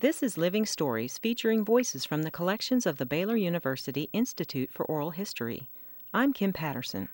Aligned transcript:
This 0.00 0.22
is 0.22 0.38
Living 0.38 0.64
Stories 0.64 1.18
featuring 1.18 1.62
voices 1.62 2.06
from 2.06 2.22
the 2.22 2.30
collections 2.30 2.86
of 2.86 2.96
the 2.96 3.04
Baylor 3.04 3.36
University 3.36 4.08
Institute 4.14 4.70
for 4.72 4.86
Oral 4.86 5.10
History. 5.10 5.68
I'm 6.14 6.32
Kim 6.32 6.54
Patterson. 6.54 7.10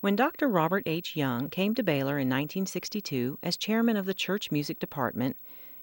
When 0.00 0.16
Dr. 0.16 0.48
Robert 0.48 0.82
H. 0.84 1.14
Young 1.14 1.48
came 1.48 1.76
to 1.76 1.84
Baylor 1.84 2.18
in 2.18 2.26
1962 2.28 3.38
as 3.40 3.56
chairman 3.56 3.96
of 3.96 4.06
the 4.06 4.14
church 4.14 4.50
music 4.50 4.80
department, 4.80 5.36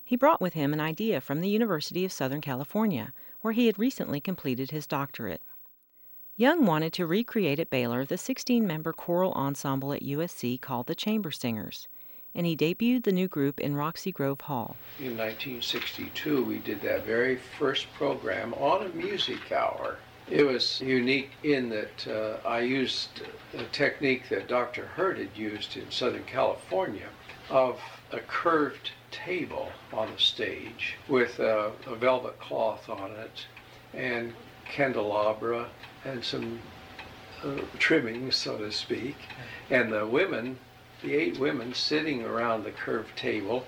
he 0.03 0.17
brought 0.17 0.41
with 0.41 0.55
him 0.55 0.73
an 0.73 0.81
idea 0.81 1.21
from 1.21 1.39
the 1.39 1.47
University 1.47 2.03
of 2.03 2.11
Southern 2.11 2.41
California, 2.41 3.13
where 3.39 3.53
he 3.53 3.67
had 3.67 3.79
recently 3.79 4.19
completed 4.19 4.71
his 4.71 4.87
doctorate. 4.87 5.41
Young 6.35 6.65
wanted 6.65 6.91
to 6.91 7.07
recreate 7.07 7.59
at 7.59 7.69
Baylor 7.69 8.03
the 8.03 8.17
16 8.17 8.67
member 8.67 8.91
choral 8.91 9.31
ensemble 9.31 9.93
at 9.93 10.03
USC 10.03 10.59
called 10.59 10.87
the 10.87 10.95
Chamber 10.95 11.31
Singers, 11.31 11.87
and 12.37 12.45
he 12.45 12.55
debuted 12.55 13.03
the 13.03 13.11
new 13.11 13.27
group 13.27 13.59
in 13.59 13.75
Roxy 13.75 14.13
Grove 14.13 14.41
Hall. 14.41 14.77
In 14.99 15.17
1962, 15.17 16.45
we 16.45 16.59
did 16.59 16.81
that 16.83 17.05
very 17.05 17.35
first 17.35 17.91
program 17.95 18.53
on 18.53 18.85
a 18.85 18.89
music 18.89 19.51
hour 19.51 19.97
it 20.29 20.45
was 20.45 20.81
unique 20.81 21.31
in 21.43 21.69
that 21.69 22.07
uh, 22.07 22.45
I 22.45 22.59
used 22.59 23.21
a 23.53 23.63
technique 23.71 24.27
that 24.29 24.49
Dr. 24.49 24.85
Hirt 24.85 25.17
had 25.17 25.37
used 25.37 25.77
in 25.77 25.89
Southern 25.89 26.25
California 26.25 27.07
of 27.49 27.79
a 28.11 28.19
curved 28.19 28.91
table 29.09 29.69
on 29.93 30.11
the 30.11 30.19
stage 30.19 30.95
with 31.07 31.39
a, 31.39 31.71
a 31.85 31.95
velvet 31.95 32.39
cloth 32.39 32.89
on 32.89 33.11
it 33.11 33.45
and 33.93 34.33
candelabra 34.65 35.69
and 36.03 36.23
some 36.23 36.59
uh, 37.43 37.61
trimmings, 37.79 38.35
so 38.35 38.57
to 38.57 38.71
speak. 38.71 39.15
And 39.69 39.93
the 39.93 40.05
women, 40.05 40.59
the 41.01 41.13
eight 41.13 41.39
women 41.39 41.73
sitting 41.73 42.23
around 42.23 42.63
the 42.63 42.71
curved 42.71 43.15
table 43.17 43.65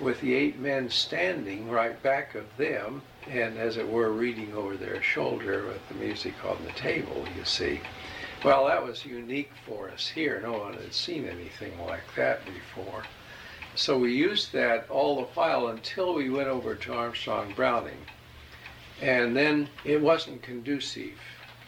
with 0.00 0.20
the 0.20 0.34
eight 0.34 0.58
men 0.58 0.88
standing 0.88 1.70
right 1.70 2.02
back 2.02 2.34
of 2.34 2.44
them 2.56 3.02
and 3.28 3.58
as 3.58 3.76
it 3.76 3.88
were 3.88 4.10
reading 4.10 4.52
over 4.54 4.76
their 4.76 5.02
shoulder 5.02 5.66
with 5.66 5.86
the 5.88 5.94
music 5.94 6.34
on 6.44 6.56
the 6.64 6.72
table, 6.72 7.24
you 7.36 7.44
see. 7.44 7.80
Well, 8.42 8.66
that 8.66 8.84
was 8.84 9.04
unique 9.04 9.52
for 9.66 9.90
us 9.90 10.08
here. 10.08 10.40
No 10.42 10.52
one 10.52 10.72
had 10.72 10.94
seen 10.94 11.28
anything 11.28 11.78
like 11.84 12.14
that 12.16 12.40
before. 12.46 13.04
So 13.74 13.98
we 13.98 14.14
used 14.14 14.52
that 14.52 14.88
all 14.88 15.16
the 15.16 15.26
while 15.34 15.68
until 15.68 16.14
we 16.14 16.30
went 16.30 16.48
over 16.48 16.74
to 16.74 16.94
Armstrong 16.94 17.52
Browning. 17.54 18.06
And 19.02 19.36
then 19.36 19.68
it 19.84 20.00
wasn't 20.00 20.42
conducive 20.42 21.18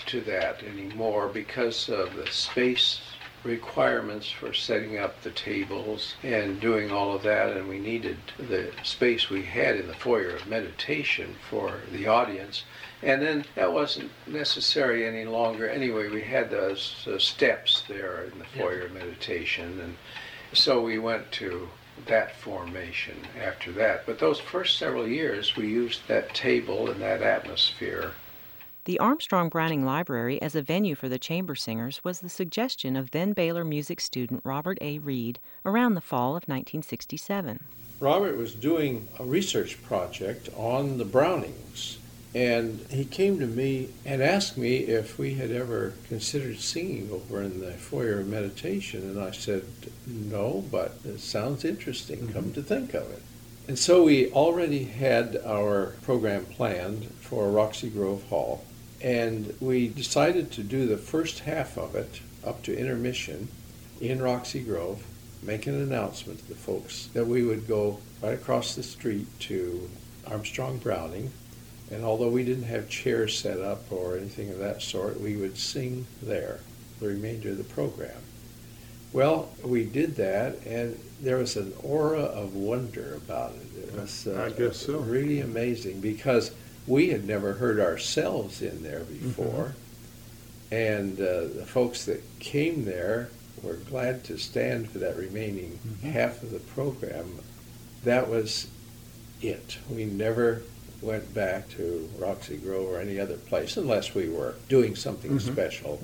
to 0.07 0.21
that 0.23 0.63
anymore 0.63 1.29
because 1.29 1.89
of 1.89 2.15
the 2.15 2.27
space 2.27 3.03
requirements 3.45 4.31
for 4.31 4.53
setting 4.53 4.99
up 4.99 5.21
the 5.23 5.31
tables 5.31 6.15
and 6.23 6.61
doing 6.61 6.91
all 6.91 7.15
of 7.15 7.23
that, 7.23 7.57
and 7.57 7.69
we 7.69 7.79
needed 7.79 8.17
the 8.39 8.71
space 8.83 9.29
we 9.29 9.43
had 9.43 9.77
in 9.77 9.89
the 9.89 9.95
foyer 9.95 10.31
of 10.31 10.47
meditation 10.47 11.35
for 11.51 11.81
the 11.91 12.07
audience. 12.07 12.65
And 13.03 13.21
then 13.21 13.45
that 13.57 13.73
wasn't 13.73 14.13
necessary 14.27 15.07
any 15.07 15.25
longer. 15.25 15.69
Anyway, 15.69 16.09
we 16.09 16.23
had 16.23 16.51
those, 16.51 17.03
those 17.05 17.25
steps 17.25 17.83
there 17.89 18.25
in 18.33 18.39
the 18.39 18.45
foyer 18.45 18.83
of 18.83 18.93
meditation, 18.93 19.81
and 19.81 19.97
so 20.53 20.81
we 20.81 20.99
went 20.99 21.33
to 21.33 21.69
that 22.07 22.37
formation 22.37 23.17
after 23.41 23.73
that. 23.73 24.07
But 24.07 24.19
those 24.19 24.41
first 24.41 24.79
several 24.79 25.07
years, 25.07 25.57
we 25.57 25.69
used 25.69 26.07
that 26.09 26.35
table 26.35 26.91
and 26.91 27.01
that 27.03 27.23
atmosphere 27.23 28.13
the 28.85 28.99
Armstrong 28.99 29.49
Browning 29.49 29.85
Library 29.85 30.43
as 30.43 30.57
a 30.57 30.63
venue 30.63 30.97
for 30.97 31.09
the 31.09 31.19
chamber 31.19 31.55
singers 31.55 32.03
was 32.03 32.19
the 32.19 32.29
suggestion 32.29 32.97
of 32.97 33.13
then 33.13 33.33
Baylor 33.33 33.65
music 33.65 34.01
student 34.01 34.41
Robert 34.43 34.77
A. 34.81 34.99
Reed 34.99 35.39
around 35.65 35.95
the 35.95 36.01
fall 36.01 36.31
of 36.31 36.49
1967. 36.49 37.65
Robert 38.01 38.37
was 38.37 38.57
doing 38.57 39.07
a 39.21 39.25
research 39.25 39.81
project 39.85 40.49
on 40.57 40.99
the 40.99 41.05
Brownings, 41.05 41.99
and 42.35 42.85
he 42.91 43.05
came 43.05 43.39
to 43.39 43.47
me 43.47 43.91
and 44.05 44.21
asked 44.21 44.59
me 44.59 44.79
if 44.79 45.17
we 45.17 45.35
had 45.35 45.53
ever 45.53 45.93
considered 46.09 46.59
singing 46.59 47.09
over 47.13 47.41
in 47.41 47.61
the 47.61 47.75
foyer 47.75 48.19
of 48.19 48.27
meditation, 48.27 49.03
and 49.03 49.21
I 49.21 49.31
said, 49.31 49.63
no, 50.09 50.65
but 50.73 50.97
it 51.05 51.21
sounds 51.21 51.65
interesting, 51.65 52.19
mm-hmm. 52.19 52.33
come 52.33 52.53
to 52.55 52.63
think 52.63 52.95
of 52.95 53.09
it. 53.13 53.23
And 53.69 53.79
so 53.79 54.03
we 54.03 54.33
already 54.33 54.83
had 54.83 55.41
our 55.47 55.95
program 56.03 56.47
planned 56.47 57.05
for 57.21 57.49
Roxy 57.49 57.89
Grove 57.89 58.25
Hall. 58.29 58.65
And 59.03 59.55
we 59.61 59.89
decided 59.89 60.53
to 60.53 60.63
do 60.63 60.87
the 60.87 60.97
first 60.97 61.41
half 61.41 61.77
of 61.77 61.97
it 61.97 62.21
up 62.45 62.63
to 62.63 62.77
intermission 62.77 63.49
in 64.01 64.23
Roxy 64.23 64.61
Grove, 64.63 65.05
make 65.43 65.67
an 65.67 65.75
announcement 65.75 66.39
to 66.41 66.49
the 66.49 66.55
folks 66.55 67.09
that 67.13 67.27
we 67.27 67.43
would 67.43 67.67
go 67.67 67.99
right 68.23 68.35
across 68.35 68.75
the 68.75 68.83
street 68.83 69.27
to 69.41 69.91
Armstrong 70.27 70.79
Browning. 70.79 71.33
And 71.91 72.05
although 72.05 72.31
we 72.31 72.45
didn't 72.45 72.65
have 72.65 72.89
chairs 72.89 73.39
set 73.39 73.61
up 73.61 73.91
or 73.91 74.17
anything 74.17 74.51
of 74.51 74.59
that 74.59 74.83
sort, 74.83 75.21
we 75.21 75.37
would 75.37 75.59
sing 75.59 76.07
there 76.23 76.61
the 77.01 77.09
remainder 77.09 77.51
of 77.51 77.59
the 77.59 77.65
program. 77.65 78.23
Well, 79.13 79.51
we 79.63 79.85
did 79.85 80.17
that, 80.17 80.65
and 80.65 80.99
there 81.21 81.37
was 81.37 81.57
an 81.57 81.75
aura 81.83 82.23
of 82.23 82.55
wonder 82.55 83.15
about 83.17 83.53
it. 83.53 83.89
It 83.89 84.01
was 84.01 84.27
uh, 84.27 84.49
I 84.49 84.59
guess 84.59 84.79
so. 84.79 84.99
really 85.01 85.41
amazing 85.41 86.01
because 86.01 86.53
we 86.87 87.11
had 87.11 87.27
never 87.27 87.55
heard 87.55 87.79
ourselves 87.81 88.63
in 88.63 88.83
there 88.83 89.05
before. 89.05 89.75
Mm-hmm. 90.71 90.75
And 90.75 91.21
uh, 91.21 91.49
the 91.55 91.67
folks 91.67 92.07
that 92.07 92.23
came 92.39 92.85
there 92.85 93.29
were 93.63 93.75
glad 93.75 94.25
to 94.25 94.39
stand 94.39 94.91
for 94.91 94.99
that 94.99 95.17
remaining 95.17 95.79
mm-hmm. 95.87 96.11
half 96.11 96.43
of 96.43 96.51
the 96.51 96.59
program. 96.59 97.41
That 98.05 98.29
was 98.29 98.69
it. 99.41 99.79
We 99.91 100.05
never 100.05 100.63
went 101.01 101.35
back 101.35 101.69
to 101.71 102.09
Roxy 102.19 102.57
Grove 102.57 102.89
or 102.89 103.01
any 103.01 103.19
other 103.19 103.37
place 103.37 103.77
unless 103.77 104.15
we 104.15 104.29
were 104.29 104.55
doing 104.69 104.97
something 104.97 105.33
mm-hmm. 105.33 105.53
special 105.53 106.03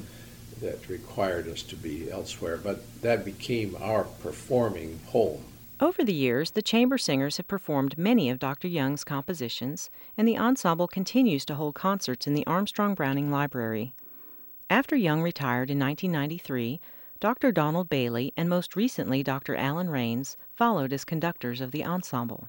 that 0.61 0.88
required 0.88 1.49
us 1.49 1.62
to 1.62 1.77
be 1.77 2.11
elsewhere. 2.11 2.56
But 2.56 2.83
that 3.03 3.25
became 3.25 3.77
our 3.81 4.05
performing 4.05 5.00
home. 5.06 5.44
Over 5.81 6.03
the 6.03 6.12
years, 6.12 6.50
the 6.50 6.62
chamber 6.62 6.99
singers 6.99 7.37
have 7.37 7.47
performed 7.47 7.97
many 7.97 8.31
of 8.31 8.41
Dr. 8.41 8.66
Young's 8.66 9.05
compositions, 9.05 9.91
and 10.16 10.27
the 10.27 10.37
ensemble 10.37 10.89
continues 10.89 11.44
to 11.44 11.55
hold 11.55 11.77
concerts 11.77 12.27
in 12.27 12.34
the 12.34 12.44
Armstrong 12.49 12.97
Browning 12.97 13.31
Library. 13.31 13.94
After 14.69 14.97
Young 14.97 15.22
retired 15.22 15.71
in 15.71 15.78
1993, 15.78 16.81
Dr. 17.21 17.53
Donald 17.53 17.88
Bailey 17.88 18.33
and 18.37 18.49
most 18.49 18.75
recently 18.75 19.22
Dr. 19.22 19.55
Alan 19.55 19.88
Raines 19.88 20.37
followed 20.53 20.93
as 20.93 21.05
conductors 21.05 21.61
of 21.61 21.71
the 21.71 21.84
ensemble. 21.84 22.49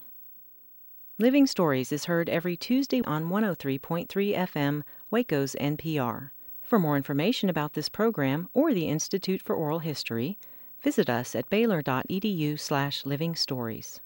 Living 1.19 1.45
Stories 1.45 1.91
is 1.91 2.05
heard 2.05 2.29
every 2.29 2.57
Tuesday 2.57 3.03
on 3.03 3.29
103.3 3.29 4.07
FM, 4.07 4.81
Waco's 5.11 5.55
NPR. 5.59 6.31
For 6.63 6.79
more 6.79 6.97
information 6.97 7.47
about 7.47 7.73
this 7.73 7.89
program 7.89 8.49
or 8.55 8.73
the 8.73 8.87
Institute 8.87 9.41
for 9.41 9.55
Oral 9.55 9.79
History, 9.79 10.39
Visit 10.81 11.09
us 11.09 11.35
at 11.35 11.49
baylor.edu 11.49 12.59
slash 12.59 13.05
living 13.05 13.35
stories. 13.35 14.01